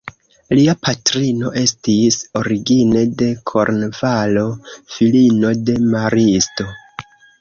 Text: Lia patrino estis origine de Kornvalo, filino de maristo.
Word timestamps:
Lia 0.59 0.73
patrino 0.85 1.51
estis 1.63 2.17
origine 2.41 3.03
de 3.19 3.29
Kornvalo, 3.51 4.47
filino 4.97 5.53
de 5.69 5.77
maristo. 5.93 6.71